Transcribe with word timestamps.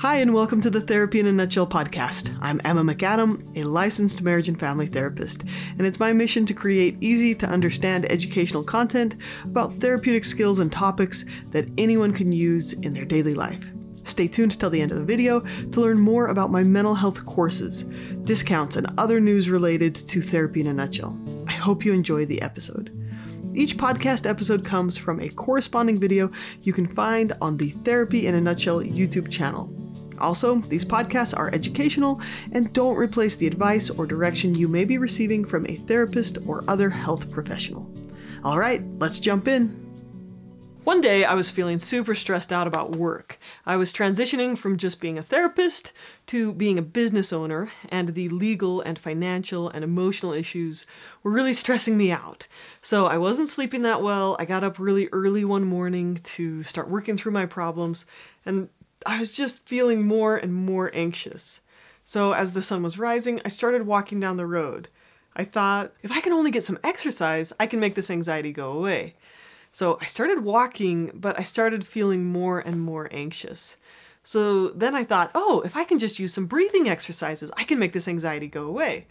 Hi, 0.00 0.16
and 0.16 0.34
welcome 0.34 0.60
to 0.60 0.70
the 0.70 0.80
Therapy 0.80 1.20
in 1.20 1.26
a 1.28 1.32
Nutshell 1.32 1.68
podcast. 1.68 2.36
I'm 2.42 2.60
Emma 2.64 2.82
McAdam, 2.82 3.56
a 3.56 3.62
licensed 3.62 4.22
marriage 4.22 4.48
and 4.48 4.58
family 4.58 4.88
therapist, 4.88 5.44
and 5.78 5.86
it's 5.86 6.00
my 6.00 6.12
mission 6.12 6.44
to 6.46 6.52
create 6.52 6.96
easy 7.00 7.32
to 7.36 7.46
understand 7.46 8.10
educational 8.10 8.64
content 8.64 9.14
about 9.44 9.72
therapeutic 9.74 10.24
skills 10.24 10.58
and 10.58 10.70
topics 10.70 11.24
that 11.52 11.68
anyone 11.78 12.12
can 12.12 12.32
use 12.32 12.72
in 12.72 12.92
their 12.92 13.04
daily 13.04 13.34
life. 13.34 13.64
Stay 14.02 14.26
tuned 14.26 14.58
till 14.58 14.68
the 14.68 14.82
end 14.82 14.90
of 14.90 14.98
the 14.98 15.04
video 15.04 15.40
to 15.40 15.80
learn 15.80 16.00
more 16.00 16.26
about 16.26 16.50
my 16.50 16.64
mental 16.64 16.96
health 16.96 17.24
courses, 17.24 17.84
discounts, 18.24 18.74
and 18.74 18.88
other 18.98 19.20
news 19.20 19.48
related 19.48 19.94
to 19.94 20.20
therapy 20.20 20.60
in 20.60 20.66
a 20.66 20.74
nutshell. 20.74 21.16
I 21.46 21.52
hope 21.52 21.84
you 21.84 21.94
enjoy 21.94 22.26
the 22.26 22.42
episode. 22.42 22.90
Each 23.54 23.76
podcast 23.76 24.28
episode 24.28 24.64
comes 24.64 24.98
from 24.98 25.20
a 25.20 25.28
corresponding 25.30 25.96
video 25.96 26.32
you 26.62 26.72
can 26.72 26.88
find 26.88 27.32
on 27.40 27.56
the 27.56 27.70
Therapy 27.70 28.26
in 28.26 28.34
a 28.34 28.40
Nutshell 28.40 28.80
YouTube 28.80 29.30
channel. 29.30 29.72
Also, 30.18 30.56
these 30.60 30.84
podcasts 30.84 31.36
are 31.36 31.52
educational 31.54 32.20
and 32.52 32.72
don't 32.72 32.96
replace 32.96 33.36
the 33.36 33.46
advice 33.46 33.90
or 33.90 34.06
direction 34.06 34.54
you 34.54 34.68
may 34.68 34.84
be 34.84 34.98
receiving 34.98 35.44
from 35.44 35.66
a 35.66 35.76
therapist 35.76 36.38
or 36.46 36.64
other 36.68 36.90
health 36.90 37.30
professional. 37.30 37.90
All 38.44 38.58
right, 38.58 38.82
let's 38.98 39.18
jump 39.18 39.48
in. 39.48 39.84
One 40.84 41.00
day, 41.00 41.24
I 41.24 41.32
was 41.32 41.48
feeling 41.48 41.78
super 41.78 42.14
stressed 42.14 42.52
out 42.52 42.66
about 42.66 42.94
work. 42.94 43.38
I 43.64 43.76
was 43.76 43.90
transitioning 43.90 44.58
from 44.58 44.76
just 44.76 45.00
being 45.00 45.16
a 45.16 45.22
therapist 45.22 45.94
to 46.26 46.52
being 46.52 46.78
a 46.78 46.82
business 46.82 47.32
owner, 47.32 47.72
and 47.88 48.10
the 48.10 48.28
legal 48.28 48.82
and 48.82 48.98
financial 48.98 49.70
and 49.70 49.82
emotional 49.82 50.34
issues 50.34 50.84
were 51.22 51.32
really 51.32 51.54
stressing 51.54 51.96
me 51.96 52.12
out. 52.12 52.46
So 52.82 53.06
I 53.06 53.16
wasn't 53.16 53.48
sleeping 53.48 53.80
that 53.80 54.02
well. 54.02 54.36
I 54.38 54.44
got 54.44 54.62
up 54.62 54.78
really 54.78 55.08
early 55.10 55.42
one 55.42 55.64
morning 55.64 56.20
to 56.24 56.62
start 56.62 56.90
working 56.90 57.16
through 57.16 57.32
my 57.32 57.46
problems, 57.46 58.04
and 58.44 58.68
I 59.06 59.18
was 59.18 59.30
just 59.30 59.66
feeling 59.66 60.06
more 60.06 60.36
and 60.36 60.54
more 60.54 60.90
anxious. 60.94 61.60
So 62.04 62.32
as 62.32 62.52
the 62.52 62.62
sun 62.62 62.82
was 62.82 62.98
rising, 62.98 63.40
I 63.44 63.48
started 63.48 63.86
walking 63.86 64.20
down 64.20 64.36
the 64.36 64.46
road. 64.46 64.88
I 65.36 65.44
thought, 65.44 65.92
if 66.02 66.12
I 66.12 66.20
can 66.20 66.32
only 66.32 66.50
get 66.50 66.64
some 66.64 66.78
exercise, 66.84 67.52
I 67.58 67.66
can 67.66 67.80
make 67.80 67.94
this 67.94 68.10
anxiety 68.10 68.52
go 68.52 68.72
away. 68.72 69.14
So 69.72 69.98
I 70.00 70.06
started 70.06 70.44
walking, 70.44 71.10
but 71.14 71.38
I 71.38 71.42
started 71.42 71.86
feeling 71.86 72.26
more 72.26 72.60
and 72.60 72.80
more 72.80 73.08
anxious. 73.10 73.76
So 74.22 74.68
then 74.68 74.94
I 74.94 75.04
thought, 75.04 75.32
oh, 75.34 75.62
if 75.64 75.76
I 75.76 75.84
can 75.84 75.98
just 75.98 76.18
use 76.18 76.32
some 76.32 76.46
breathing 76.46 76.88
exercises, 76.88 77.50
I 77.56 77.64
can 77.64 77.78
make 77.78 77.92
this 77.92 78.08
anxiety 78.08 78.46
go 78.46 78.64
away. 78.64 79.06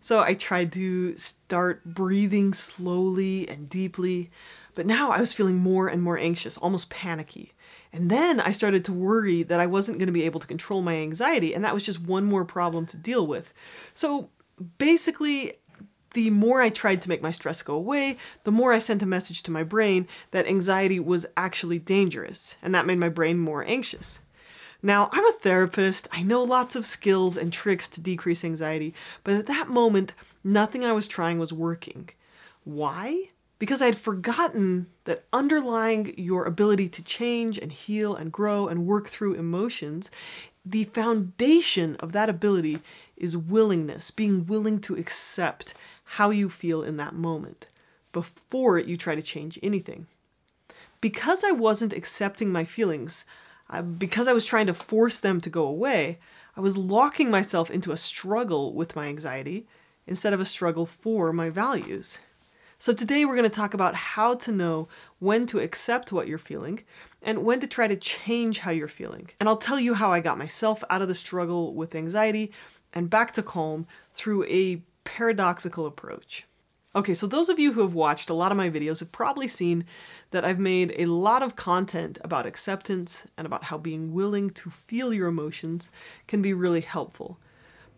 So 0.00 0.20
I 0.20 0.34
tried 0.34 0.72
to 0.72 1.16
start 1.16 1.84
breathing 1.84 2.54
slowly 2.54 3.48
and 3.48 3.68
deeply, 3.68 4.30
but 4.74 4.86
now 4.86 5.10
I 5.10 5.20
was 5.20 5.32
feeling 5.32 5.56
more 5.56 5.88
and 5.88 6.02
more 6.02 6.18
anxious, 6.18 6.56
almost 6.56 6.88
panicky. 6.88 7.52
And 7.92 8.10
then 8.10 8.40
I 8.40 8.52
started 8.52 8.84
to 8.86 8.92
worry 8.92 9.42
that 9.44 9.60
I 9.60 9.66
wasn't 9.66 9.98
going 9.98 10.06
to 10.06 10.12
be 10.12 10.24
able 10.24 10.40
to 10.40 10.46
control 10.46 10.82
my 10.82 10.96
anxiety, 10.96 11.54
and 11.54 11.64
that 11.64 11.74
was 11.74 11.84
just 11.84 12.00
one 12.00 12.24
more 12.24 12.44
problem 12.44 12.86
to 12.86 12.96
deal 12.96 13.26
with. 13.26 13.52
So 13.94 14.30
basically, 14.78 15.54
the 16.14 16.30
more 16.30 16.60
I 16.60 16.68
tried 16.68 17.02
to 17.02 17.08
make 17.08 17.22
my 17.22 17.30
stress 17.30 17.62
go 17.62 17.74
away, 17.74 18.16
the 18.44 18.50
more 18.50 18.72
I 18.72 18.78
sent 18.78 19.02
a 19.02 19.06
message 19.06 19.42
to 19.44 19.50
my 19.50 19.62
brain 19.62 20.06
that 20.30 20.46
anxiety 20.46 21.00
was 21.00 21.26
actually 21.36 21.78
dangerous, 21.78 22.56
and 22.62 22.74
that 22.74 22.86
made 22.86 22.98
my 22.98 23.08
brain 23.08 23.38
more 23.38 23.64
anxious. 23.64 24.20
Now, 24.82 25.08
I'm 25.12 25.26
a 25.26 25.32
therapist, 25.32 26.06
I 26.12 26.22
know 26.22 26.42
lots 26.42 26.76
of 26.76 26.86
skills 26.86 27.36
and 27.36 27.52
tricks 27.52 27.88
to 27.88 28.00
decrease 28.00 28.44
anxiety, 28.44 28.94
but 29.24 29.34
at 29.34 29.46
that 29.46 29.68
moment, 29.68 30.12
nothing 30.44 30.84
I 30.84 30.92
was 30.92 31.08
trying 31.08 31.38
was 31.38 31.52
working. 31.52 32.10
Why? 32.64 33.28
Because 33.58 33.82
I'd 33.82 33.98
forgotten 33.98 34.86
that 35.04 35.24
underlying 35.32 36.14
your 36.16 36.44
ability 36.44 36.88
to 36.90 37.02
change 37.02 37.58
and 37.58 37.72
heal 37.72 38.14
and 38.14 38.30
grow 38.30 38.68
and 38.68 38.86
work 38.86 39.08
through 39.08 39.34
emotions, 39.34 40.10
the 40.64 40.84
foundation 40.84 41.96
of 41.96 42.12
that 42.12 42.28
ability 42.28 42.80
is 43.16 43.36
willingness, 43.36 44.10
being 44.10 44.46
willing 44.46 44.78
to 44.80 44.94
accept 44.96 45.74
how 46.04 46.30
you 46.30 46.48
feel 46.48 46.82
in 46.82 46.96
that 46.98 47.14
moment 47.14 47.66
before 48.12 48.78
you 48.78 48.96
try 48.96 49.14
to 49.14 49.22
change 49.22 49.58
anything. 49.62 50.06
Because 51.00 51.42
I 51.44 51.52
wasn't 51.52 51.92
accepting 51.92 52.50
my 52.50 52.64
feelings, 52.64 53.24
because 53.98 54.28
I 54.28 54.32
was 54.32 54.44
trying 54.44 54.66
to 54.66 54.74
force 54.74 55.18
them 55.18 55.40
to 55.40 55.50
go 55.50 55.64
away, 55.64 56.18
I 56.56 56.60
was 56.60 56.76
locking 56.76 57.30
myself 57.30 57.70
into 57.70 57.92
a 57.92 57.96
struggle 57.96 58.72
with 58.72 58.96
my 58.96 59.06
anxiety 59.06 59.66
instead 60.06 60.32
of 60.32 60.40
a 60.40 60.44
struggle 60.44 60.86
for 60.86 61.32
my 61.32 61.50
values. 61.50 62.18
So, 62.80 62.92
today 62.92 63.24
we're 63.24 63.34
going 63.34 63.42
to 63.42 63.48
talk 63.48 63.74
about 63.74 63.96
how 63.96 64.34
to 64.36 64.52
know 64.52 64.86
when 65.18 65.48
to 65.48 65.58
accept 65.58 66.12
what 66.12 66.28
you're 66.28 66.38
feeling 66.38 66.84
and 67.20 67.44
when 67.44 67.58
to 67.58 67.66
try 67.66 67.88
to 67.88 67.96
change 67.96 68.60
how 68.60 68.70
you're 68.70 68.86
feeling. 68.86 69.30
And 69.40 69.48
I'll 69.48 69.56
tell 69.56 69.80
you 69.80 69.94
how 69.94 70.12
I 70.12 70.20
got 70.20 70.38
myself 70.38 70.84
out 70.88 71.02
of 71.02 71.08
the 71.08 71.14
struggle 71.14 71.74
with 71.74 71.96
anxiety 71.96 72.52
and 72.92 73.10
back 73.10 73.34
to 73.34 73.42
calm 73.42 73.88
through 74.14 74.44
a 74.44 74.80
paradoxical 75.02 75.86
approach. 75.86 76.44
Okay, 76.94 77.14
so 77.14 77.26
those 77.26 77.48
of 77.48 77.58
you 77.58 77.72
who 77.72 77.80
have 77.80 77.94
watched 77.94 78.30
a 78.30 78.34
lot 78.34 78.52
of 78.52 78.56
my 78.56 78.70
videos 78.70 79.00
have 79.00 79.10
probably 79.10 79.48
seen 79.48 79.84
that 80.30 80.44
I've 80.44 80.60
made 80.60 80.94
a 80.96 81.06
lot 81.06 81.42
of 81.42 81.56
content 81.56 82.18
about 82.22 82.46
acceptance 82.46 83.24
and 83.36 83.44
about 83.44 83.64
how 83.64 83.78
being 83.78 84.12
willing 84.12 84.50
to 84.50 84.70
feel 84.70 85.12
your 85.12 85.26
emotions 85.26 85.90
can 86.28 86.42
be 86.42 86.52
really 86.52 86.82
helpful. 86.82 87.40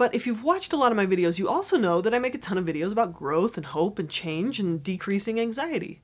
But 0.00 0.14
if 0.14 0.26
you've 0.26 0.42
watched 0.42 0.72
a 0.72 0.78
lot 0.78 0.92
of 0.92 0.96
my 0.96 1.04
videos, 1.04 1.38
you 1.38 1.46
also 1.46 1.76
know 1.76 2.00
that 2.00 2.14
I 2.14 2.18
make 2.18 2.34
a 2.34 2.38
ton 2.38 2.56
of 2.56 2.64
videos 2.64 2.90
about 2.90 3.12
growth 3.12 3.58
and 3.58 3.66
hope 3.66 3.98
and 3.98 4.08
change 4.08 4.58
and 4.58 4.82
decreasing 4.82 5.38
anxiety. 5.38 6.00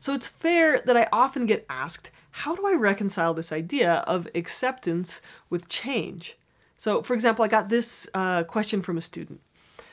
So 0.00 0.14
it's 0.14 0.26
fair 0.26 0.80
that 0.80 0.96
I 0.96 1.06
often 1.12 1.46
get 1.46 1.64
asked, 1.70 2.10
how 2.42 2.56
do 2.56 2.66
I 2.66 2.72
reconcile 2.72 3.34
this 3.34 3.52
idea 3.52 3.98
of 4.08 4.26
acceptance 4.34 5.20
with 5.48 5.68
change? 5.68 6.36
So, 6.76 7.02
for 7.04 7.14
example, 7.14 7.44
I 7.44 7.48
got 7.48 7.68
this 7.68 8.08
uh, 8.14 8.42
question 8.42 8.82
from 8.82 8.98
a 8.98 9.00
student. 9.00 9.40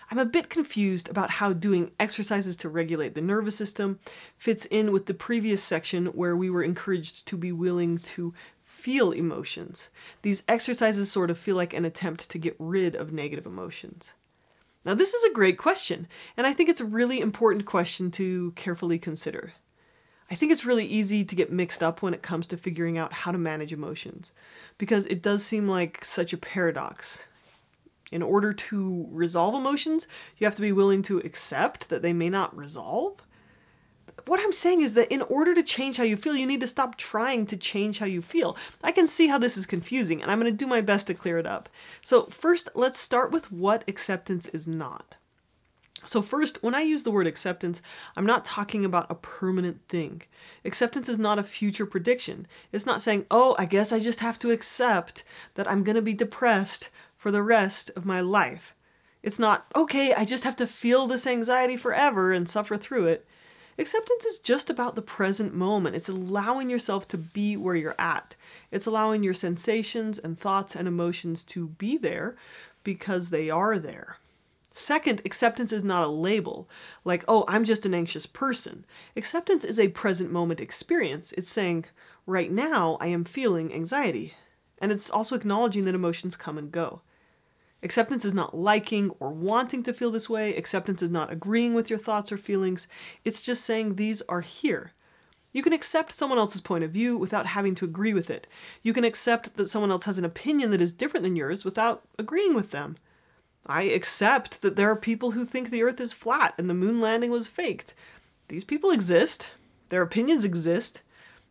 I'm 0.09 0.17
a 0.17 0.25
bit 0.25 0.49
confused 0.49 1.07
about 1.07 1.29
how 1.29 1.53
doing 1.53 1.91
exercises 1.99 2.57
to 2.57 2.69
regulate 2.69 3.13
the 3.13 3.21
nervous 3.21 3.55
system 3.55 3.99
fits 4.35 4.65
in 4.65 4.91
with 4.91 5.05
the 5.05 5.13
previous 5.13 5.61
section 5.63 6.07
where 6.07 6.35
we 6.35 6.49
were 6.49 6.63
encouraged 6.63 7.27
to 7.27 7.37
be 7.37 7.51
willing 7.51 7.99
to 7.99 8.33
feel 8.83 9.13
emotions. 9.13 9.88
These 10.23 10.44
exercises 10.45 11.09
sort 11.09 11.29
of 11.29 11.38
feel 11.38 11.55
like 11.55 11.73
an 11.73 11.85
attempt 11.85 12.29
to 12.29 12.38
get 12.38 12.53
rid 12.59 12.97
of 12.97 13.13
negative 13.13 13.45
emotions. 13.45 14.13
Now, 14.83 14.94
this 14.94 15.13
is 15.13 15.23
a 15.23 15.33
great 15.33 15.57
question, 15.57 16.05
and 16.35 16.45
I 16.45 16.51
think 16.51 16.67
it's 16.67 16.81
a 16.81 16.85
really 16.85 17.21
important 17.21 17.66
question 17.66 18.11
to 18.11 18.51
carefully 18.57 18.99
consider. 18.99 19.53
I 20.29 20.35
think 20.35 20.51
it's 20.51 20.66
really 20.66 20.85
easy 20.85 21.23
to 21.23 21.33
get 21.33 21.49
mixed 21.49 21.81
up 21.81 22.01
when 22.01 22.13
it 22.13 22.21
comes 22.21 22.45
to 22.47 22.57
figuring 22.57 22.97
out 22.97 23.13
how 23.13 23.31
to 23.31 23.38
manage 23.38 23.71
emotions, 23.71 24.33
because 24.77 25.05
it 25.05 25.21
does 25.21 25.45
seem 25.45 25.65
like 25.65 26.03
such 26.03 26.33
a 26.33 26.38
paradox. 26.38 27.25
In 28.11 28.21
order 28.21 28.51
to 28.51 29.07
resolve 29.09 29.55
emotions, 29.55 30.07
you 30.38 30.45
have 30.45 30.57
to 30.57 30.61
be 30.61 30.73
willing 30.73 31.03
to 31.03 31.19
accept 31.19 31.88
that 31.88 32.01
they 32.01 32.11
may 32.11 32.29
not 32.29 32.57
resolve, 32.57 33.22
what 34.25 34.39
I'm 34.39 34.53
saying 34.53 34.81
is 34.81 34.94
that 34.94 35.11
in 35.11 35.22
order 35.23 35.53
to 35.53 35.63
change 35.63 35.97
how 35.97 36.03
you 36.03 36.17
feel, 36.17 36.35
you 36.35 36.45
need 36.45 36.61
to 36.61 36.67
stop 36.67 36.97
trying 36.97 37.45
to 37.47 37.57
change 37.57 38.00
how 38.00 38.06
you 38.06 38.22
feel. 38.22 38.57
I 38.84 38.91
can 38.91 39.07
see 39.07 39.28
how 39.28 39.38
this 39.38 39.57
is 39.57 39.66
confusing, 39.66 40.22
and 40.22 40.31
I'm 40.31 40.39
going 40.39 40.51
to 40.51 40.57
do 40.57 40.67
my 40.67 40.81
best 40.81 41.07
to 41.07 41.13
clear 41.13 41.38
it 41.38 41.45
up. 41.45 41.69
So, 42.01 42.25
first, 42.28 42.69
let's 42.75 43.00
start 43.00 43.31
with 43.31 43.51
what 43.51 43.83
acceptance 43.88 44.47
is 44.47 44.67
not. 44.67 45.17
So, 46.06 46.22
first, 46.22 46.62
when 46.62 46.75
I 46.75 46.81
use 46.81 47.03
the 47.03 47.12
word 47.12 47.28
acceptance, 47.28 47.81
I'm 48.17 48.25
not 48.25 48.45
talking 48.45 48.83
about 48.83 49.09
a 49.09 49.16
permanent 49.16 49.88
thing. 49.88 50.23
Acceptance 50.66 51.07
is 51.07 51.17
not 51.17 51.39
a 51.39 51.44
future 51.44 51.85
prediction. 51.85 52.47
It's 52.72 52.85
not 52.85 53.01
saying, 53.01 53.25
oh, 53.31 53.56
I 53.57 53.66
guess 53.66 53.91
I 53.91 54.00
just 54.00 54.19
have 54.19 54.38
to 54.39 54.51
accept 54.51 55.23
that 55.56 55.69
I'm 55.69 55.83
going 55.83 55.95
to 55.95 56.01
be 56.01 56.13
depressed 56.13 56.89
for 57.17 57.31
the 57.31 57.44
rest 57.44 57.89
of 57.95 58.06
my 58.06 58.19
life. 58.19 58.75
It's 59.22 59.39
not, 59.39 59.66
okay, 59.75 60.13
I 60.13 60.25
just 60.25 60.44
have 60.44 60.57
to 60.57 60.67
feel 60.67 61.07
this 61.07 61.25
anxiety 61.25 61.78
forever 61.78 62.33
and 62.33 62.50
suffer 62.50 62.75
through 62.75 63.07
it. 63.07 63.25
Acceptance 63.78 64.25
is 64.25 64.39
just 64.39 64.69
about 64.69 64.95
the 64.95 65.01
present 65.01 65.53
moment. 65.53 65.95
It's 65.95 66.09
allowing 66.09 66.69
yourself 66.69 67.07
to 67.09 67.17
be 67.17 67.57
where 67.57 67.75
you're 67.75 67.95
at. 68.00 68.35
It's 68.72 68.85
allowing 68.85 69.23
your 69.23 69.34
sensations 69.34 70.19
and 70.19 70.39
thoughts 70.39 70.75
and 70.75 70.88
emotions 70.88 71.44
to 71.45 71.68
be 71.69 71.97
there 71.97 72.36
because 72.83 73.30
they 73.30 73.50
are 73.50 73.80
there. 73.80 74.18
Second, 74.75 75.21
acceptance 75.24 75.71
is 75.71 75.83
not 75.83 76.03
a 76.03 76.07
label, 76.07 76.68
like, 77.06 77.24
oh, 77.27 77.45
I'm 77.47 77.63
just 77.63 77.86
an 77.86 77.94
anxious 77.94 78.25
person. 78.25 78.86
Acceptance 79.15 79.63
is 79.63 79.80
a 79.80 79.89
present 79.89 80.31
moment 80.31 80.59
experience. 80.59 81.31
It's 81.38 81.50
saying, 81.50 81.86
right 82.25 82.51
now, 82.51 82.97
I 83.00 83.07
am 83.07 83.24
feeling 83.24 83.71
anxiety. 83.71 84.33
And 84.80 84.92
it's 84.92 85.12
also 85.12 85.36
acknowledging 85.36 85.86
that 85.86 85.95
emotions 85.95 86.36
come 86.36 86.57
and 86.57 86.71
go. 86.71 87.01
Acceptance 87.83 88.24
is 88.24 88.33
not 88.33 88.57
liking 88.57 89.12
or 89.19 89.30
wanting 89.30 89.83
to 89.83 89.94
feel 89.94 90.09
this 90.09 90.30
way. 90.30 90.56
Acceptance 90.56 91.01
is 91.01 91.09
not 91.09 91.31
agreeing 91.31 91.74
with 91.74 91.89
your 91.89 92.00
thoughts 92.00 92.31
or 92.31 92.38
feelings. 92.38 92.88
It's 93.25 93.41
just 93.41 93.63
saying 93.65 93.95
these 93.95 94.21
are 94.30 94.41
here. 94.41 94.94
You 95.51 95.62
can 95.62 95.74
accept 95.74 96.12
someone 96.12 96.39
else's 96.39 96.62
point 96.62 96.83
of 96.83 96.91
view 96.91 97.18
without 97.18 97.45
having 97.47 97.75
to 97.75 97.85
agree 97.85 98.13
with 98.13 98.30
it. 98.30 98.47
You 98.81 98.94
can 98.94 99.03
accept 99.03 99.56
that 99.57 99.69
someone 99.69 99.91
else 99.91 100.06
has 100.06 100.18
an 100.18 100.25
opinion 100.25 100.71
that 100.71 100.81
is 100.81 100.94
different 100.94 101.24
than 101.24 101.35
yours 101.35 101.65
without 101.65 102.01
agreeing 102.18 102.56
with 102.56 102.71
them. 102.71 102.97
I 103.65 103.83
accept 103.83 104.62
that 104.62 104.75
there 104.75 104.89
are 104.89 104.95
people 104.95 105.31
who 105.31 105.45
think 105.45 105.69
the 105.69 105.83
earth 105.83 106.00
is 106.00 106.13
flat 106.13 106.53
and 106.57 106.69
the 106.69 106.74
moon 106.74 107.00
landing 107.00 107.31
was 107.31 107.47
faked. 107.47 107.94
These 108.47 108.63
people 108.63 108.91
exist. 108.91 109.50
Their 109.89 110.01
opinions 110.01 110.44
exist. 110.44 111.01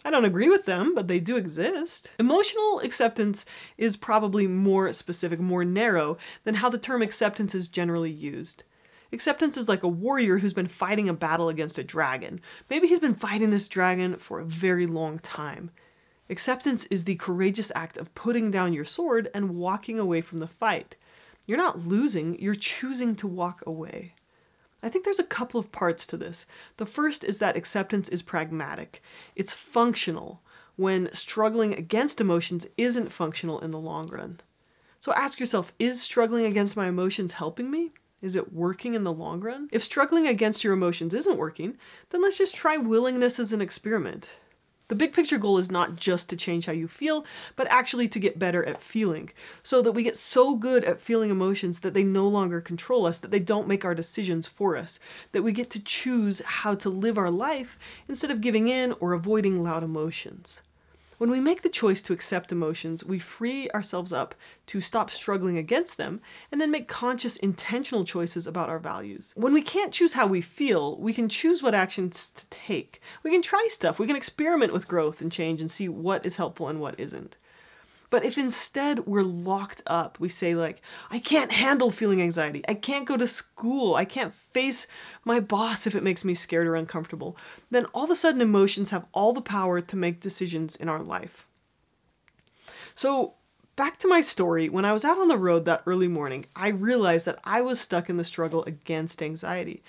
I 0.04 0.10
don't 0.10 0.25
agree 0.25 0.49
with 0.49 0.64
them, 0.64 0.94
but 0.94 1.06
they 1.06 1.20
do 1.20 1.37
exist. 1.37 2.10
Emotional 2.19 2.81
acceptance 2.81 3.44
is 3.78 3.96
probably 3.96 4.46
more 4.46 4.93
specific, 4.93 5.38
more 5.38 5.64
narrow 5.64 6.19
than 6.44 6.56
how 6.56 6.69
the 6.69 6.78
term 6.78 7.02
acceptance 7.02 7.54
is 7.54 7.69
generally 7.69 8.10
used. 8.10 8.64
Acceptance 9.12 9.56
is 9.56 9.69
like 9.69 9.82
a 9.82 9.88
warrior 9.88 10.38
who's 10.38 10.54
been 10.54 10.69
fighting 10.69 11.08
a 11.08 11.14
battle 11.14 11.49
against 11.49 11.78
a 11.78 11.84
dragon. 11.84 12.40
Maybe 12.70 12.88
he's 12.88 12.99
been 12.99 13.14
fighting 13.14 13.50
this 13.50 13.69
dragon 13.69 14.16
for 14.16 14.40
a 14.40 14.44
very 14.44 14.87
long 14.87 15.19
time. 15.19 15.70
Acceptance 16.31 16.87
is 16.87 17.05
the 17.05 17.16
courageous 17.16 17.70
act 17.75 17.98
of 17.98 18.14
putting 18.14 18.50
down 18.50 18.72
your 18.72 18.87
sword 18.87 19.31
and 19.34 19.56
walking 19.56 19.98
away 19.98 20.22
from 20.22 20.38
the 20.38 20.46
fight. 20.46 20.96
You're 21.46 21.58
not 21.58 21.87
losing, 21.87 22.40
you're 22.40 22.55
choosing 22.55 23.14
to 23.16 23.26
walk 23.26 23.62
away. 23.66 24.14
I 24.82 24.88
think 24.88 25.05
there's 25.05 25.19
a 25.19 25.25
couple 25.25 25.61
of 25.61 25.73
parts 25.73 26.06
to 26.06 26.17
this. 26.17 26.44
The 26.76 26.87
first 26.87 27.23
is 27.23 27.38
that 27.38 27.56
acceptance 27.56 28.08
is 28.08 28.23
pragmatic, 28.23 29.02
it's 29.37 29.52
functional 29.52 30.43
when 30.76 31.12
struggling 31.12 31.75
against 31.75 32.20
emotions 32.20 32.67
isn't 32.76 33.12
functional 33.12 33.61
in 33.61 33.70
the 33.70 33.79
long 33.79 34.08
run. 34.08 34.40
So 35.00 35.12
ask 35.14 35.38
yourself 35.38 35.73
is 35.79 36.00
struggling 36.00 36.46
against 36.46 36.76
my 36.76 36.88
emotions 36.88 37.34
helping 37.34 37.70
me? 37.70 37.93
Is 38.20 38.37
it 38.37 38.52
working 38.52 38.94
in 38.94 39.02
the 39.02 39.12
long 39.12 39.40
run? 39.40 39.69
If 39.73 39.82
struggling 39.82 40.29
against 40.29 40.62
your 40.62 40.73
emotions 40.73 41.12
isn't 41.12 41.37
working, 41.37 41.76
then 42.11 42.23
let's 42.23 42.38
just 42.38 42.55
try 42.55 42.76
willingness 42.76 43.40
as 43.40 43.52
an 43.52 43.61
experiment. 43.61 44.29
The 44.93 44.97
big 44.97 45.15
picture 45.15 45.39
goal 45.39 45.56
is 45.56 45.71
not 45.71 45.97
just 45.97 46.29
to 46.29 46.37
change 46.37 46.67
how 46.67 46.75
you 46.75 46.87
feel, 46.87 47.25
but 47.56 47.67
actually 47.71 48.09
to 48.09 48.19
get 48.19 48.39
better 48.39 48.62
at 48.62 48.83
feeling, 48.83 49.31
so 49.62 49.81
that 49.81 49.93
we 49.93 50.03
get 50.03 50.19
so 50.19 50.55
good 50.55 50.85
at 50.85 51.00
feeling 51.00 51.31
emotions 51.31 51.79
that 51.79 51.94
they 51.94 52.05
no 52.05 52.29
longer 52.29 52.61
control 52.61 53.06
us, 53.06 53.17
that 53.17 53.31
they 53.31 53.39
don't 53.39 53.67
make 53.67 53.87
our 53.87 53.94
decisions 53.94 54.47
for 54.47 54.77
us, 54.77 55.00
that 55.33 55.41
we 55.41 55.50
get 55.50 55.71
to 55.71 55.81
choose 55.81 56.43
how 56.44 56.75
to 56.75 56.91
live 56.91 57.17
our 57.17 57.31
life 57.31 57.79
instead 58.06 58.31
of 58.31 58.43
giving 58.43 58.69
in 58.69 58.93
or 59.00 59.15
avoiding 59.15 59.62
loud 59.62 59.83
emotions. 59.83 60.61
When 61.22 61.30
we 61.30 61.38
make 61.38 61.62
the 61.62 61.69
choice 61.69 62.02
to 62.02 62.12
accept 62.12 62.50
emotions, 62.50 63.04
we 63.04 63.20
free 63.20 63.70
ourselves 63.70 64.12
up 64.12 64.34
to 64.66 64.80
stop 64.80 65.08
struggling 65.08 65.56
against 65.56 65.96
them 65.96 66.20
and 66.50 66.60
then 66.60 66.72
make 66.72 66.88
conscious, 66.88 67.36
intentional 67.36 68.04
choices 68.04 68.44
about 68.44 68.69
our 68.69 68.80
values. 68.80 69.32
When 69.36 69.54
we 69.54 69.62
can't 69.62 69.94
choose 69.94 70.14
how 70.14 70.26
we 70.26 70.40
feel, 70.40 70.98
we 70.98 71.12
can 71.12 71.28
choose 71.28 71.62
what 71.62 71.76
actions 71.76 72.32
to 72.32 72.44
take. 72.46 73.00
We 73.22 73.30
can 73.30 73.40
try 73.40 73.69
stuff, 73.70 74.00
we 74.00 74.08
can 74.08 74.16
experiment 74.16 74.72
with 74.72 74.88
growth 74.88 75.20
and 75.20 75.30
change 75.30 75.60
and 75.60 75.70
see 75.70 75.88
what 75.88 76.26
is 76.26 76.34
helpful 76.34 76.66
and 76.66 76.80
what 76.80 76.98
isn't. 76.98 77.36
But 78.12 78.26
if 78.26 78.37
instead 78.37 79.06
we're 79.06 79.23
locked 79.23 79.81
up, 79.87 80.20
we 80.20 80.29
say, 80.29 80.55
like, 80.55 80.82
I 81.11 81.19
can't 81.19 81.50
handle 81.50 81.91
feeling 81.91 82.20
anxiety. 82.20 82.62
I 82.69 82.75
can't 82.75 83.06
go 83.06 83.17
to 83.17 83.26
school. 83.26 83.94
I 83.94 84.05
can't 84.05 84.35
face 84.53 84.87
my 85.25 85.41
boss 85.41 85.87
if 85.87 85.94
it 85.94 86.03
makes 86.03 86.23
me 86.23 86.35
scared 86.35 86.67
or 86.67 86.75
uncomfortable, 86.75 87.38
then 87.70 87.87
all 87.94 88.05
of 88.05 88.11
a 88.11 88.17
sudden 88.17 88.43
emotions 88.43 88.91
have 88.91 89.06
all 89.14 89.32
the 89.32 89.41
power 89.41 89.81
to 89.81 89.97
make 89.97 90.20
decisions 90.20 90.76
in 90.76 90.91
our 90.91 91.03
life. 91.03 91.47
So, 92.94 93.32
back 93.76 93.99
to 94.00 94.09
my 94.09 94.20
story, 94.20 94.69
when 94.69 94.85
I 94.85 94.93
was 94.93 95.06
out 95.06 95.19
on 95.19 95.29
the 95.29 95.38
road 95.38 95.65
that 95.65 95.82
early 95.87 96.06
morning, 96.06 96.44
I 96.55 96.69
realized 96.69 97.25
that 97.25 97.38
I 97.44 97.62
was 97.62 97.81
stuck 97.81 98.11
in 98.11 98.19
the 98.19 98.26
struggle 98.26 98.62
against 98.65 99.23
anxiety. 99.23 99.82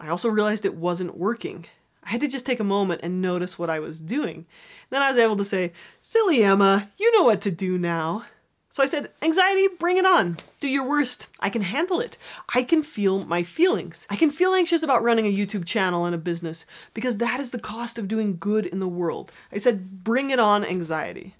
I 0.00 0.08
also 0.08 0.30
realized 0.30 0.64
it 0.64 0.74
wasn't 0.74 1.18
working. 1.18 1.66
I 2.08 2.12
had 2.12 2.22
to 2.22 2.28
just 2.28 2.46
take 2.46 2.58
a 2.58 2.64
moment 2.64 3.02
and 3.02 3.20
notice 3.20 3.58
what 3.58 3.68
I 3.68 3.80
was 3.80 4.00
doing. 4.00 4.46
Then 4.88 5.02
I 5.02 5.10
was 5.10 5.18
able 5.18 5.36
to 5.36 5.44
say, 5.44 5.74
Silly 6.00 6.42
Emma, 6.42 6.88
you 6.96 7.12
know 7.12 7.24
what 7.24 7.42
to 7.42 7.50
do 7.50 7.76
now. 7.76 8.24
So 8.70 8.82
I 8.82 8.86
said, 8.86 9.10
Anxiety, 9.20 9.68
bring 9.78 9.98
it 9.98 10.06
on. 10.06 10.38
Do 10.58 10.68
your 10.68 10.88
worst. 10.88 11.26
I 11.38 11.50
can 11.50 11.60
handle 11.60 12.00
it. 12.00 12.16
I 12.54 12.62
can 12.62 12.82
feel 12.82 13.26
my 13.26 13.42
feelings. 13.42 14.06
I 14.08 14.16
can 14.16 14.30
feel 14.30 14.54
anxious 14.54 14.82
about 14.82 15.02
running 15.02 15.26
a 15.26 15.36
YouTube 15.36 15.66
channel 15.66 16.06
and 16.06 16.14
a 16.14 16.18
business 16.18 16.64
because 16.94 17.18
that 17.18 17.40
is 17.40 17.50
the 17.50 17.58
cost 17.58 17.98
of 17.98 18.08
doing 18.08 18.38
good 18.40 18.64
in 18.64 18.80
the 18.80 18.88
world. 18.88 19.30
I 19.52 19.58
said, 19.58 20.02
Bring 20.02 20.30
it 20.30 20.38
on, 20.38 20.64
anxiety. 20.64 21.34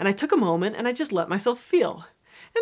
And 0.00 0.08
I 0.08 0.12
took 0.12 0.32
a 0.32 0.36
moment 0.36 0.74
and 0.74 0.88
I 0.88 0.92
just 0.92 1.12
let 1.12 1.28
myself 1.28 1.60
feel 1.60 2.06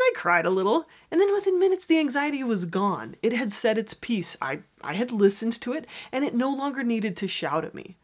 I 0.01 0.13
cried 0.15 0.47
a 0.47 0.51
little, 0.51 0.87
and 1.11 1.21
then 1.21 1.33
within 1.33 1.59
minutes 1.59 1.85
the 1.85 1.99
anxiety 1.99 2.43
was 2.43 2.65
gone. 2.65 3.17
It 3.23 3.33
had 3.33 3.53
said 3.53 3.79
its 3.79 3.95
piece. 3.95 4.37
I, 4.41 4.61
I 4.83 4.95
had 4.95 5.13
listened 5.13 5.61
to 5.63 5.73
it, 5.73 5.87
and 6.13 6.25
it 6.25 6.35
no 6.35 6.53
longer 6.53 6.83
needed 6.83 7.17
to 7.19 7.29
shout 7.29 7.65
at 7.65 7.75
me. 7.75 7.97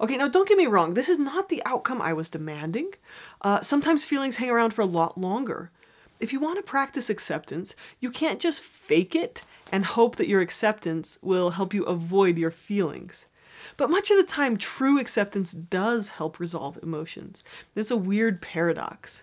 Okay, 0.00 0.16
now 0.16 0.28
don't 0.28 0.48
get 0.48 0.58
me 0.58 0.66
wrong, 0.66 0.94
this 0.94 1.08
is 1.08 1.18
not 1.18 1.48
the 1.48 1.62
outcome 1.66 2.00
I 2.00 2.12
was 2.12 2.30
demanding. 2.30 2.92
Uh, 3.42 3.60
sometimes 3.62 4.04
feelings 4.04 4.36
hang 4.36 4.50
around 4.50 4.72
for 4.72 4.82
a 4.82 4.86
lot 4.86 5.18
longer. 5.18 5.70
If 6.20 6.32
you 6.32 6.40
want 6.40 6.56
to 6.58 6.62
practice 6.62 7.10
acceptance, 7.10 7.74
you 8.00 8.10
can't 8.10 8.40
just 8.40 8.62
fake 8.62 9.14
it 9.14 9.42
and 9.70 9.84
hope 9.84 10.16
that 10.16 10.28
your 10.28 10.40
acceptance 10.40 11.18
will 11.20 11.50
help 11.50 11.74
you 11.74 11.84
avoid 11.84 12.38
your 12.38 12.50
feelings. 12.50 13.26
But 13.76 13.90
much 13.90 14.10
of 14.10 14.16
the 14.16 14.24
time, 14.24 14.56
true 14.56 14.98
acceptance 14.98 15.52
does 15.52 16.10
help 16.10 16.38
resolve 16.38 16.78
emotions. 16.82 17.42
It's 17.74 17.90
a 17.90 17.96
weird 17.96 18.40
paradox. 18.40 19.22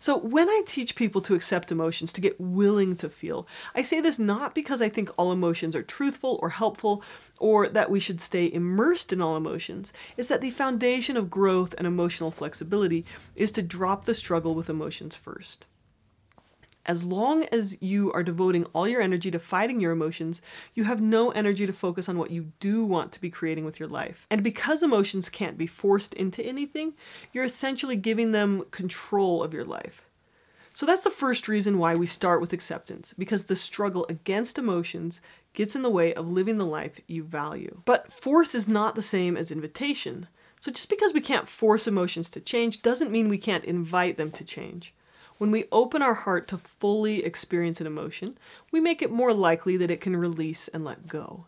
So, 0.00 0.16
when 0.16 0.48
I 0.48 0.62
teach 0.66 0.94
people 0.94 1.20
to 1.22 1.34
accept 1.34 1.72
emotions, 1.72 2.12
to 2.12 2.20
get 2.20 2.40
willing 2.40 2.94
to 2.96 3.08
feel, 3.08 3.46
I 3.74 3.82
say 3.82 4.00
this 4.00 4.18
not 4.18 4.54
because 4.54 4.80
I 4.80 4.88
think 4.88 5.10
all 5.16 5.32
emotions 5.32 5.74
are 5.74 5.82
truthful 5.82 6.38
or 6.42 6.50
helpful 6.50 7.02
or 7.38 7.68
that 7.68 7.90
we 7.90 8.00
should 8.00 8.20
stay 8.20 8.52
immersed 8.52 9.12
in 9.12 9.20
all 9.20 9.36
emotions. 9.36 9.92
It's 10.16 10.28
that 10.28 10.40
the 10.40 10.50
foundation 10.50 11.16
of 11.16 11.30
growth 11.30 11.74
and 11.78 11.86
emotional 11.86 12.30
flexibility 12.30 13.04
is 13.34 13.52
to 13.52 13.62
drop 13.62 14.04
the 14.04 14.14
struggle 14.14 14.54
with 14.54 14.70
emotions 14.70 15.14
first. 15.14 15.66
As 16.88 17.04
long 17.04 17.44
as 17.52 17.76
you 17.82 18.10
are 18.12 18.22
devoting 18.22 18.64
all 18.72 18.88
your 18.88 19.02
energy 19.02 19.30
to 19.30 19.38
fighting 19.38 19.78
your 19.78 19.92
emotions, 19.92 20.40
you 20.74 20.84
have 20.84 21.02
no 21.02 21.30
energy 21.32 21.66
to 21.66 21.72
focus 21.74 22.08
on 22.08 22.16
what 22.16 22.30
you 22.30 22.50
do 22.60 22.82
want 22.82 23.12
to 23.12 23.20
be 23.20 23.28
creating 23.28 23.66
with 23.66 23.78
your 23.78 23.90
life. 23.90 24.26
And 24.30 24.42
because 24.42 24.82
emotions 24.82 25.28
can't 25.28 25.58
be 25.58 25.66
forced 25.66 26.14
into 26.14 26.42
anything, 26.42 26.94
you're 27.30 27.44
essentially 27.44 27.94
giving 27.94 28.32
them 28.32 28.64
control 28.70 29.42
of 29.42 29.52
your 29.52 29.66
life. 29.66 30.08
So 30.72 30.86
that's 30.86 31.04
the 31.04 31.10
first 31.10 31.46
reason 31.46 31.76
why 31.76 31.94
we 31.94 32.06
start 32.06 32.40
with 32.40 32.54
acceptance, 32.54 33.12
because 33.18 33.44
the 33.44 33.56
struggle 33.56 34.06
against 34.08 34.56
emotions 34.56 35.20
gets 35.52 35.76
in 35.76 35.82
the 35.82 35.90
way 35.90 36.14
of 36.14 36.30
living 36.30 36.56
the 36.56 36.64
life 36.64 37.00
you 37.06 37.22
value. 37.22 37.82
But 37.84 38.10
force 38.12 38.54
is 38.54 38.66
not 38.66 38.94
the 38.94 39.02
same 39.02 39.36
as 39.36 39.50
invitation. 39.50 40.28
So 40.58 40.70
just 40.70 40.88
because 40.88 41.12
we 41.12 41.20
can't 41.20 41.48
force 41.48 41.86
emotions 41.86 42.30
to 42.30 42.40
change 42.40 42.80
doesn't 42.80 43.10
mean 43.10 43.28
we 43.28 43.36
can't 43.36 43.64
invite 43.64 44.16
them 44.16 44.30
to 44.30 44.44
change. 44.44 44.94
When 45.38 45.52
we 45.52 45.66
open 45.70 46.02
our 46.02 46.14
heart 46.14 46.48
to 46.48 46.58
fully 46.58 47.24
experience 47.24 47.80
an 47.80 47.86
emotion, 47.86 48.36
we 48.72 48.80
make 48.80 49.00
it 49.00 49.12
more 49.12 49.32
likely 49.32 49.76
that 49.76 49.90
it 49.90 50.00
can 50.00 50.16
release 50.16 50.66
and 50.68 50.84
let 50.84 51.06
go. 51.06 51.46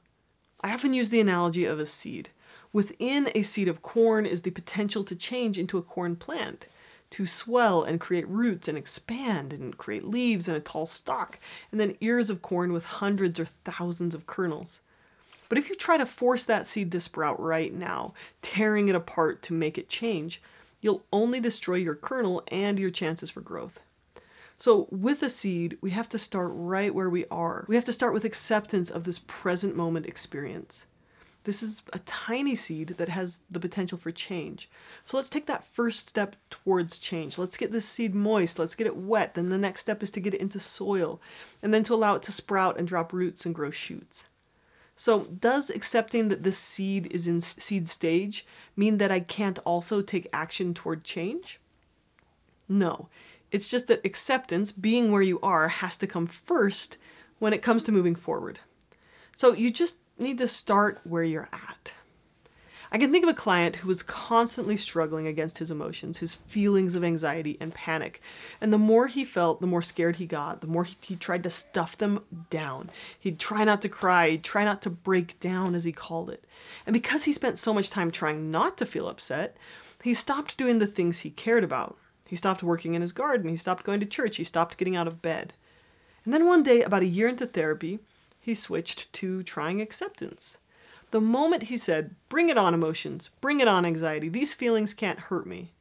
I 0.60 0.72
often 0.72 0.94
use 0.94 1.10
the 1.10 1.20
analogy 1.20 1.64
of 1.64 1.80
a 1.80 1.86
seed. 1.86 2.30
Within 2.72 3.32
a 3.34 3.42
seed 3.42 3.66
of 3.66 3.82
corn 3.82 4.26
is 4.26 4.42
the 4.42 4.50
potential 4.50 5.02
to 5.02 5.16
change 5.16 5.58
into 5.58 5.76
a 5.76 5.82
corn 5.82 6.14
plant, 6.14 6.66
to 7.10 7.26
swell 7.26 7.82
and 7.82 7.98
create 7.98 8.28
roots 8.28 8.68
and 8.68 8.78
expand 8.78 9.52
and 9.52 9.76
create 9.76 10.04
leaves 10.04 10.46
and 10.46 10.56
a 10.56 10.60
tall 10.60 10.86
stalk, 10.86 11.40
and 11.72 11.80
then 11.80 11.96
ears 12.00 12.30
of 12.30 12.42
corn 12.42 12.72
with 12.72 12.84
hundreds 12.84 13.40
or 13.40 13.46
thousands 13.64 14.14
of 14.14 14.26
kernels. 14.26 14.82
But 15.48 15.58
if 15.58 15.68
you 15.68 15.74
try 15.74 15.96
to 15.96 16.06
force 16.06 16.44
that 16.44 16.68
seed 16.68 16.92
to 16.92 17.00
sprout 17.00 17.40
right 17.40 17.74
now, 17.74 18.14
tearing 18.40 18.88
it 18.88 18.94
apart 18.94 19.42
to 19.42 19.52
make 19.52 19.78
it 19.78 19.88
change, 19.88 20.40
you'll 20.80 21.04
only 21.12 21.40
destroy 21.40 21.76
your 21.76 21.94
kernel 21.94 22.42
and 22.48 22.78
your 22.78 22.90
chances 22.90 23.30
for 23.30 23.40
growth. 23.40 23.80
So, 24.58 24.88
with 24.90 25.22
a 25.22 25.30
seed, 25.30 25.78
we 25.80 25.90
have 25.90 26.08
to 26.10 26.18
start 26.18 26.50
right 26.52 26.94
where 26.94 27.08
we 27.08 27.24
are. 27.30 27.64
We 27.66 27.76
have 27.76 27.86
to 27.86 27.94
start 27.94 28.12
with 28.12 28.26
acceptance 28.26 28.90
of 28.90 29.04
this 29.04 29.20
present 29.26 29.74
moment 29.74 30.04
experience. 30.04 30.84
This 31.44 31.62
is 31.62 31.80
a 31.94 32.00
tiny 32.00 32.54
seed 32.54 32.88
that 32.98 33.08
has 33.08 33.40
the 33.50 33.60
potential 33.60 33.96
for 33.96 34.10
change. 34.10 34.68
So 35.06 35.16
let's 35.16 35.30
take 35.30 35.46
that 35.46 35.64
first 35.64 36.06
step 36.06 36.36
towards 36.50 36.98
change. 36.98 37.38
Let's 37.38 37.56
get 37.56 37.72
this 37.72 37.86
seed 37.86 38.14
moist. 38.14 38.58
Let's 38.58 38.74
get 38.74 38.86
it 38.86 38.96
wet. 38.96 39.34
Then 39.34 39.48
the 39.48 39.56
next 39.56 39.80
step 39.80 40.02
is 40.02 40.10
to 40.12 40.20
get 40.20 40.34
it 40.34 40.40
into 40.40 40.60
soil 40.60 41.20
and 41.62 41.72
then 41.72 41.82
to 41.84 41.94
allow 41.94 42.14
it 42.16 42.22
to 42.24 42.32
sprout 42.32 42.78
and 42.78 42.86
drop 42.86 43.14
roots 43.14 43.46
and 43.46 43.54
grow 43.54 43.70
shoots. 43.70 44.26
So, 45.00 45.20
does 45.20 45.70
accepting 45.70 46.28
that 46.28 46.42
this 46.42 46.58
seed 46.58 47.06
is 47.10 47.26
in 47.26 47.40
seed 47.40 47.88
stage 47.88 48.44
mean 48.76 48.98
that 48.98 49.10
I 49.10 49.20
can't 49.20 49.58
also 49.60 50.02
take 50.02 50.28
action 50.30 50.74
toward 50.74 51.04
change? 51.04 51.58
No. 52.68 53.08
It's 53.50 53.70
just 53.70 53.86
that 53.86 54.04
acceptance, 54.04 54.72
being 54.72 55.10
where 55.10 55.22
you 55.22 55.40
are, 55.40 55.68
has 55.68 55.96
to 55.96 56.06
come 56.06 56.26
first 56.26 56.98
when 57.38 57.54
it 57.54 57.62
comes 57.62 57.82
to 57.84 57.92
moving 57.92 58.14
forward. 58.14 58.58
So, 59.34 59.54
you 59.54 59.70
just 59.70 59.96
need 60.18 60.36
to 60.36 60.46
start 60.46 61.00
where 61.04 61.24
you're 61.24 61.48
at. 61.50 61.94
I 62.92 62.98
can 62.98 63.12
think 63.12 63.22
of 63.22 63.30
a 63.30 63.34
client 63.34 63.76
who 63.76 63.88
was 63.88 64.02
constantly 64.02 64.76
struggling 64.76 65.28
against 65.28 65.58
his 65.58 65.70
emotions, 65.70 66.18
his 66.18 66.34
feelings 66.34 66.96
of 66.96 67.04
anxiety 67.04 67.56
and 67.60 67.72
panic. 67.72 68.20
And 68.60 68.72
the 68.72 68.78
more 68.78 69.06
he 69.06 69.24
felt, 69.24 69.60
the 69.60 69.68
more 69.68 69.82
scared 69.82 70.16
he 70.16 70.26
got, 70.26 70.60
the 70.60 70.66
more 70.66 70.82
he, 70.82 70.96
he, 71.00 71.16
tried 71.16 71.44
to 71.44 71.50
stuff 71.50 71.96
them 71.96 72.24
down. 72.50 72.90
He'd 73.18 73.38
try 73.38 73.62
not 73.62 73.80
to 73.82 73.88
cry, 73.88 74.30
he'd 74.30 74.42
try 74.42 74.64
not 74.64 74.82
to 74.82 74.90
break 74.90 75.38
down, 75.38 75.76
as 75.76 75.84
he 75.84 75.92
called 75.92 76.30
it. 76.30 76.44
And 76.84 76.92
because 76.92 77.24
he 77.24 77.32
spent 77.32 77.58
so 77.58 77.72
much 77.72 77.90
time 77.90 78.10
trying 78.10 78.50
not 78.50 78.76
to 78.78 78.86
feel 78.86 79.08
upset, 79.08 79.56
he 80.02 80.12
stopped 80.12 80.56
doing 80.56 80.78
the 80.78 80.86
things 80.86 81.20
he 81.20 81.30
cared 81.30 81.62
about. 81.62 81.96
He 82.26 82.34
stopped 82.34 82.62
working 82.62 82.94
in 82.94 83.02
his 83.02 83.12
garden, 83.12 83.48
he 83.48 83.56
stopped 83.56 83.84
going 83.84 84.00
to 84.00 84.06
church, 84.06 84.36
he 84.36 84.44
stopped 84.44 84.78
getting 84.78 84.96
out 84.96 85.06
of 85.06 85.22
bed. 85.22 85.52
And 86.24 86.34
then 86.34 86.44
one 86.44 86.64
day, 86.64 86.82
about 86.82 87.02
a 87.02 87.06
year 87.06 87.28
into 87.28 87.46
therapy, 87.46 88.00
he 88.40 88.54
switched 88.54 89.12
to 89.14 89.44
trying 89.44 89.80
acceptance. 89.80 90.58
The 91.10 91.20
moment 91.20 91.64
he 91.64 91.78
said, 91.78 92.14
Bring 92.28 92.48
it 92.48 92.58
on, 92.58 92.74
emotions, 92.74 93.30
bring 93.40 93.60
it 93.60 93.68
on, 93.68 93.84
anxiety, 93.84 94.28
these 94.28 94.54
feelings 94.54 94.94
can't 94.94 95.18
hurt 95.18 95.46
me, 95.46 95.72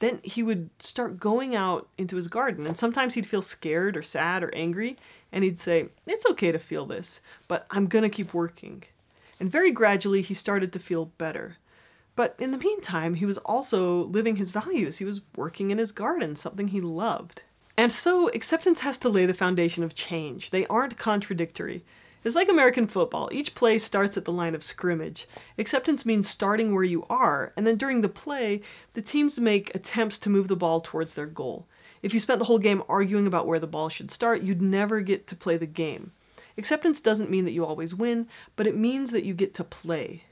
then 0.00 0.20
he 0.22 0.42
would 0.42 0.70
start 0.78 1.18
going 1.18 1.56
out 1.56 1.88
into 1.96 2.16
his 2.16 2.28
garden. 2.28 2.66
And 2.66 2.76
sometimes 2.76 3.14
he'd 3.14 3.26
feel 3.26 3.42
scared 3.42 3.96
or 3.96 4.02
sad 4.02 4.42
or 4.42 4.54
angry, 4.54 4.96
and 5.32 5.42
he'd 5.42 5.58
say, 5.58 5.88
It's 6.06 6.26
okay 6.26 6.52
to 6.52 6.58
feel 6.58 6.86
this, 6.86 7.20
but 7.48 7.66
I'm 7.70 7.86
gonna 7.86 8.10
keep 8.10 8.34
working. 8.34 8.84
And 9.40 9.50
very 9.50 9.70
gradually, 9.70 10.22
he 10.22 10.34
started 10.34 10.72
to 10.72 10.78
feel 10.78 11.06
better. 11.18 11.56
But 12.16 12.34
in 12.38 12.50
the 12.50 12.58
meantime, 12.58 13.14
he 13.14 13.26
was 13.26 13.38
also 13.38 14.02
living 14.04 14.36
his 14.36 14.50
values. 14.50 14.98
He 14.98 15.04
was 15.04 15.20
working 15.36 15.70
in 15.70 15.78
his 15.78 15.92
garden, 15.92 16.34
something 16.34 16.68
he 16.68 16.80
loved. 16.80 17.42
And 17.76 17.92
so, 17.92 18.28
acceptance 18.30 18.80
has 18.80 18.98
to 18.98 19.08
lay 19.08 19.24
the 19.24 19.34
foundation 19.34 19.84
of 19.84 19.94
change. 19.94 20.50
They 20.50 20.66
aren't 20.66 20.98
contradictory. 20.98 21.84
It's 22.24 22.34
like 22.34 22.48
American 22.48 22.86
football. 22.86 23.28
Each 23.32 23.54
play 23.54 23.78
starts 23.78 24.16
at 24.16 24.24
the 24.24 24.32
line 24.32 24.54
of 24.54 24.64
scrimmage. 24.64 25.28
Acceptance 25.56 26.04
means 26.04 26.28
starting 26.28 26.74
where 26.74 26.84
you 26.84 27.06
are, 27.08 27.52
and 27.56 27.66
then 27.66 27.76
during 27.76 28.00
the 28.00 28.08
play, 28.08 28.60
the 28.94 29.02
teams 29.02 29.38
make 29.38 29.74
attempts 29.74 30.18
to 30.20 30.30
move 30.30 30.48
the 30.48 30.56
ball 30.56 30.80
towards 30.80 31.14
their 31.14 31.26
goal. 31.26 31.66
If 32.02 32.12
you 32.12 32.20
spent 32.20 32.38
the 32.40 32.46
whole 32.46 32.58
game 32.58 32.82
arguing 32.88 33.26
about 33.26 33.46
where 33.46 33.58
the 33.58 33.66
ball 33.66 33.88
should 33.88 34.10
start, 34.10 34.42
you'd 34.42 34.62
never 34.62 35.00
get 35.00 35.26
to 35.28 35.36
play 35.36 35.56
the 35.56 35.66
game. 35.66 36.12
Acceptance 36.56 37.00
doesn't 37.00 37.30
mean 37.30 37.44
that 37.44 37.52
you 37.52 37.64
always 37.64 37.94
win, 37.94 38.26
but 38.56 38.66
it 38.66 38.76
means 38.76 39.12
that 39.12 39.24
you 39.24 39.32
get 39.32 39.54
to 39.54 39.64
play. 39.64 40.24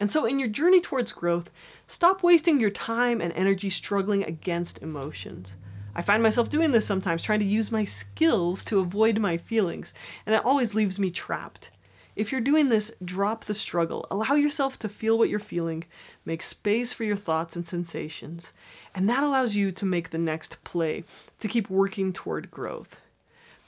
And 0.00 0.10
so, 0.10 0.24
in 0.24 0.38
your 0.38 0.48
journey 0.48 0.80
towards 0.80 1.12
growth, 1.12 1.50
stop 1.86 2.22
wasting 2.22 2.58
your 2.58 2.70
time 2.70 3.20
and 3.20 3.32
energy 3.34 3.70
struggling 3.70 4.24
against 4.24 4.82
emotions. 4.82 5.54
I 6.00 6.02
find 6.02 6.22
myself 6.22 6.48
doing 6.48 6.72
this 6.72 6.86
sometimes, 6.86 7.20
trying 7.20 7.40
to 7.40 7.44
use 7.44 7.70
my 7.70 7.84
skills 7.84 8.64
to 8.64 8.80
avoid 8.80 9.18
my 9.18 9.36
feelings, 9.36 9.92
and 10.24 10.34
it 10.34 10.42
always 10.46 10.74
leaves 10.74 10.98
me 10.98 11.10
trapped. 11.10 11.68
If 12.16 12.32
you're 12.32 12.40
doing 12.40 12.70
this, 12.70 12.90
drop 13.04 13.44
the 13.44 13.52
struggle. 13.52 14.06
Allow 14.10 14.34
yourself 14.36 14.78
to 14.78 14.88
feel 14.88 15.18
what 15.18 15.28
you're 15.28 15.38
feeling, 15.38 15.84
make 16.24 16.42
space 16.42 16.90
for 16.94 17.04
your 17.04 17.18
thoughts 17.18 17.54
and 17.54 17.66
sensations, 17.66 18.54
and 18.94 19.10
that 19.10 19.22
allows 19.22 19.54
you 19.54 19.72
to 19.72 19.84
make 19.84 20.08
the 20.08 20.16
next 20.16 20.56
play, 20.64 21.04
to 21.38 21.48
keep 21.48 21.68
working 21.68 22.14
toward 22.14 22.50
growth. 22.50 22.96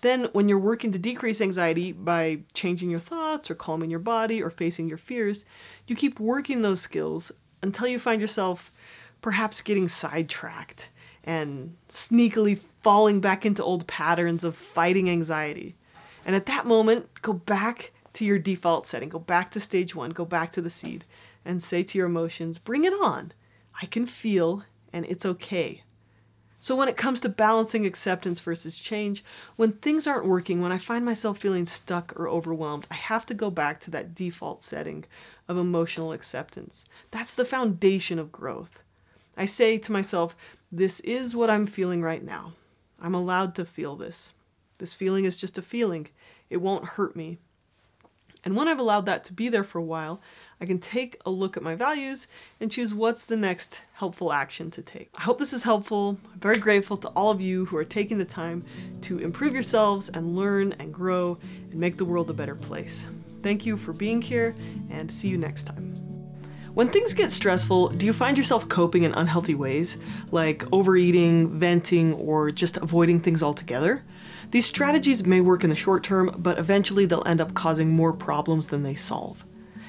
Then, 0.00 0.30
when 0.32 0.48
you're 0.48 0.58
working 0.58 0.90
to 0.92 0.98
decrease 0.98 1.42
anxiety 1.42 1.92
by 1.92 2.38
changing 2.54 2.88
your 2.88 2.98
thoughts 2.98 3.50
or 3.50 3.54
calming 3.54 3.90
your 3.90 3.98
body 3.98 4.42
or 4.42 4.48
facing 4.48 4.88
your 4.88 4.96
fears, 4.96 5.44
you 5.86 5.94
keep 5.94 6.18
working 6.18 6.62
those 6.62 6.80
skills 6.80 7.30
until 7.60 7.88
you 7.88 7.98
find 7.98 8.22
yourself 8.22 8.72
perhaps 9.20 9.60
getting 9.60 9.86
sidetracked 9.86 10.88
and 11.24 11.76
sneakily 11.88 12.60
falling 12.82 13.20
back 13.20 13.46
into 13.46 13.62
old 13.62 13.86
patterns 13.86 14.44
of 14.44 14.56
fighting 14.56 15.08
anxiety. 15.08 15.76
And 16.24 16.36
at 16.36 16.46
that 16.46 16.66
moment, 16.66 17.08
go 17.22 17.32
back 17.32 17.92
to 18.14 18.24
your 18.24 18.38
default 18.38 18.86
setting, 18.86 19.08
go 19.08 19.18
back 19.18 19.50
to 19.52 19.60
stage 19.60 19.94
one, 19.94 20.10
go 20.10 20.24
back 20.24 20.52
to 20.52 20.60
the 20.60 20.70
seed, 20.70 21.04
and 21.44 21.62
say 21.62 21.82
to 21.82 21.98
your 21.98 22.06
emotions, 22.06 22.58
bring 22.58 22.84
it 22.84 22.92
on. 22.92 23.32
I 23.80 23.86
can 23.86 24.06
feel, 24.06 24.64
and 24.92 25.06
it's 25.06 25.24
okay. 25.24 25.82
So, 26.60 26.76
when 26.76 26.88
it 26.88 26.96
comes 26.96 27.20
to 27.22 27.28
balancing 27.28 27.84
acceptance 27.84 28.38
versus 28.38 28.78
change, 28.78 29.24
when 29.56 29.72
things 29.72 30.06
aren't 30.06 30.26
working, 30.26 30.60
when 30.60 30.70
I 30.70 30.78
find 30.78 31.04
myself 31.04 31.38
feeling 31.38 31.66
stuck 31.66 32.12
or 32.14 32.28
overwhelmed, 32.28 32.86
I 32.88 32.94
have 32.94 33.26
to 33.26 33.34
go 33.34 33.50
back 33.50 33.80
to 33.80 33.90
that 33.90 34.14
default 34.14 34.62
setting 34.62 35.04
of 35.48 35.58
emotional 35.58 36.12
acceptance. 36.12 36.84
That's 37.10 37.34
the 37.34 37.44
foundation 37.44 38.20
of 38.20 38.30
growth. 38.30 38.78
I 39.36 39.44
say 39.44 39.76
to 39.78 39.90
myself, 39.90 40.36
This 40.74 41.00
is 41.00 41.36
what 41.36 41.50
I'm 41.50 41.66
feeling 41.66 42.00
right 42.00 42.24
now. 42.24 42.54
I'm 42.98 43.14
allowed 43.14 43.54
to 43.56 43.66
feel 43.66 43.94
this. 43.94 44.32
This 44.78 44.94
feeling 44.94 45.26
is 45.26 45.36
just 45.36 45.58
a 45.58 45.62
feeling, 45.62 46.08
it 46.48 46.56
won't 46.56 46.84
hurt 46.84 47.14
me. 47.14 47.36
And 48.42 48.56
when 48.56 48.68
I've 48.68 48.78
allowed 48.78 49.04
that 49.06 49.22
to 49.26 49.34
be 49.34 49.50
there 49.50 49.64
for 49.64 49.78
a 49.78 49.84
while, 49.84 50.20
I 50.60 50.66
can 50.66 50.78
take 50.78 51.20
a 51.26 51.30
look 51.30 51.56
at 51.56 51.62
my 51.62 51.74
values 51.74 52.26
and 52.58 52.72
choose 52.72 52.94
what's 52.94 53.24
the 53.24 53.36
next 53.36 53.82
helpful 53.92 54.32
action 54.32 54.70
to 54.72 54.82
take. 54.82 55.10
I 55.16 55.22
hope 55.22 55.38
this 55.38 55.52
is 55.52 55.62
helpful. 55.62 56.16
I'm 56.32 56.40
very 56.40 56.58
grateful 56.58 56.96
to 56.96 57.08
all 57.08 57.30
of 57.30 57.40
you 57.40 57.66
who 57.66 57.76
are 57.76 57.84
taking 57.84 58.16
the 58.16 58.24
time 58.24 58.64
to 59.02 59.18
improve 59.18 59.52
yourselves 59.52 60.08
and 60.08 60.34
learn 60.34 60.72
and 60.78 60.92
grow 60.92 61.38
and 61.70 61.78
make 61.78 61.98
the 61.98 62.04
world 62.06 62.30
a 62.30 62.34
better 62.34 62.56
place. 62.56 63.06
Thank 63.42 63.66
you 63.66 63.76
for 63.76 63.92
being 63.92 64.22
here 64.22 64.54
and 64.90 65.12
see 65.12 65.28
you 65.28 65.36
next 65.36 65.64
time. 65.64 66.11
When 66.74 66.88
things 66.88 67.12
get 67.12 67.30
stressful, 67.30 67.90
do 67.90 68.06
you 68.06 68.14
find 68.14 68.38
yourself 68.38 68.66
coping 68.66 69.02
in 69.02 69.12
unhealthy 69.12 69.54
ways, 69.54 69.98
like 70.30 70.64
overeating, 70.72 71.58
venting, 71.58 72.14
or 72.14 72.50
just 72.50 72.78
avoiding 72.78 73.20
things 73.20 73.42
altogether? 73.42 74.02
These 74.52 74.64
strategies 74.64 75.26
may 75.26 75.42
work 75.42 75.64
in 75.64 75.70
the 75.70 75.76
short 75.76 76.02
term, 76.02 76.34
but 76.38 76.58
eventually 76.58 77.04
they'll 77.04 77.26
end 77.26 77.42
up 77.42 77.52
causing 77.52 77.90
more 77.90 78.14
problems 78.14 78.68
than 78.68 78.82
they 78.82 78.94
solve. 78.94 79.44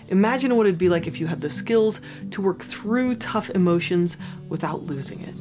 Imagine 0.10 0.58
what 0.58 0.68
it'd 0.68 0.78
be 0.78 0.90
like 0.90 1.08
if 1.08 1.22
you 1.22 1.28
had 1.28 1.40
the 1.40 1.50
skills 1.50 2.02
to 2.32 2.42
work 2.42 2.62
through 2.62 3.16
tough 3.16 3.50
emotions 3.52 4.18
without 4.50 4.84
losing 4.84 5.22
it. 5.22 5.36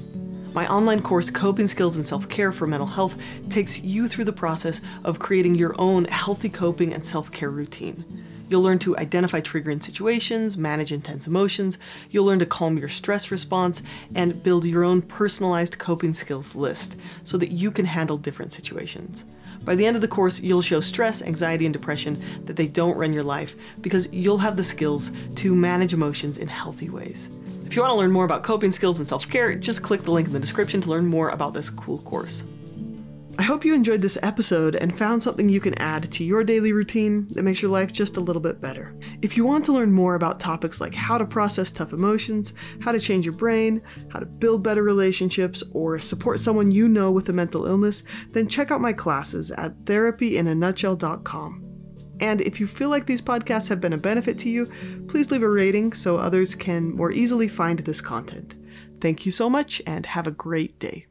My 0.55 0.69
online 0.69 1.03
course, 1.03 1.29
Coping 1.29 1.67
Skills 1.67 1.97
and 1.97 2.07
Self 2.07 2.29
Care 2.29 2.53
for 2.53 2.69
Mental 2.69 2.87
Health, 2.87 3.17
takes 3.51 3.81
you 3.81 4.07
through 4.07 4.27
the 4.27 4.33
process 4.33 4.81
of 5.03 5.19
creating 5.19 5.57
your 5.57 5.75
own 5.77 6.05
healthy 6.05 6.49
coping 6.49 6.95
and 6.95 7.05
self 7.05 7.33
care 7.33 7.51
routine. 7.51 8.05
You'll 8.53 8.61
learn 8.61 8.81
to 8.81 8.99
identify 8.99 9.41
triggering 9.41 9.83
situations, 9.83 10.59
manage 10.59 10.93
intense 10.93 11.27
emotions, 11.27 11.79
you'll 12.11 12.27
learn 12.27 12.39
to 12.41 12.45
calm 12.45 12.77
your 12.77 12.91
stress 12.91 13.31
response, 13.31 13.81
and 14.15 14.43
build 14.43 14.67
your 14.67 14.85
own 14.85 15.01
personalized 15.01 15.79
coping 15.79 16.13
skills 16.13 16.55
list 16.55 16.97
so 17.25 17.39
that 17.39 17.51
you 17.51 17.71
can 17.71 17.87
handle 17.87 18.19
different 18.19 18.53
situations. 18.53 19.25
By 19.65 19.75
the 19.75 19.87
end 19.87 19.97
of 19.97 20.03
the 20.03 20.09
course, 20.09 20.39
you'll 20.39 20.61
show 20.61 20.81
stress, 20.81 21.23
anxiety, 21.23 21.65
and 21.65 21.73
depression 21.73 22.23
that 22.45 22.57
they 22.57 22.69
don't 22.69 22.99
run 22.99 23.15
your 23.15 23.25
life 23.25 23.57
because 23.81 24.07
you'll 24.13 24.37
have 24.37 24.59
the 24.59 24.65
skills 24.65 25.13
to 25.37 25.55
manage 25.55 25.95
emotions 25.95 26.37
in 26.37 26.47
healthy 26.47 26.91
ways. 26.91 27.31
If 27.65 27.75
you 27.75 27.81
want 27.81 27.93
to 27.93 27.97
learn 27.97 28.13
more 28.13 28.27
about 28.27 28.43
coping 28.43 28.71
skills 28.71 28.99
and 28.99 29.09
self 29.09 29.27
care, 29.31 29.55
just 29.55 29.83
click 29.83 30.03
the 30.03 30.11
link 30.11 30.27
in 30.27 30.35
the 30.35 30.41
description 30.41 30.83
to 30.83 30.91
learn 30.91 31.07
more 31.07 31.31
about 31.31 31.55
this 31.55 31.71
cool 31.71 32.01
course. 32.01 32.43
I 33.39 33.45
hope 33.45 33.65
you 33.65 33.73
enjoyed 33.73 34.03
this 34.03 34.19
episode 34.23 34.75
and 34.75 34.97
found 34.97 35.23
something 35.23 35.49
you 35.49 35.61
can 35.61 35.79
add 35.79 36.13
to 36.13 36.23
your 36.25 36.45
daily 36.45 36.75
routine 36.75 37.27
that 37.29 37.43
makes 37.43 37.63
your 37.63 37.71
life 37.71 37.91
just 37.91 38.19
a 38.19 38.21
little 38.21 38.43
bit 38.43 38.61
better. 38.61 38.95
If 39.23 39.39
you 39.39 39.45
want 39.45 39.65
to 39.65 39.73
learn 39.73 39.91
more 39.91 40.17
about 40.17 40.39
topics 40.39 40.83
like 40.83 40.95
how 40.95 41.17
to 41.17 41.25
process 41.25 41.73
tough 41.73 41.95
emotions, 41.95 42.53
how 42.81 42.93
to 42.93 43.01
change 43.01 43.25
your 43.25 43.35
brain, 43.35 43.81
how 44.11 44.19
to 44.19 44.27
build 44.27 44.63
better 44.63 44.83
relationships, 44.83 45.63
or 45.73 45.99
support 45.99 46.41
someone 46.41 46.71
you 46.71 46.89
know 46.89 47.11
with 47.11 47.31
a 47.31 47.33
mental 47.33 47.65
illness, 47.65 48.05
then 48.33 48.49
check 48.49 48.71
out 48.71 48.83
my 48.83 48.93
classes 48.93 49.51
at 49.53 49.77
therapyinanutshell.com. 49.87 51.69
And 52.21 52.41
if 52.43 52.61
you 52.61 52.67
feel 52.67 52.91
like 52.91 53.07
these 53.07 53.23
podcasts 53.23 53.69
have 53.69 53.81
been 53.81 53.95
a 53.95 53.99
benefit 53.99 54.39
to 54.41 54.51
you, 54.51 54.67
please 55.09 55.31
leave 55.31 55.43
a 55.43 55.49
rating 55.49 55.95
so 55.95 56.19
others 56.19 56.55
can 56.55 56.95
more 56.95 57.11
easily 57.11 57.49
find 57.49 57.79
this 57.81 58.01
content. 58.03 58.55
Thank 59.01 59.25
you 59.25 59.33
so 59.33 59.49
much 59.49 59.81
and 59.87 60.05
have 60.07 60.27
a 60.27 60.31
great 60.31 60.79
day. 60.79 61.07